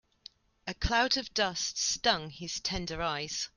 [0.65, 3.49] A cloud of dust stung his tender eyes.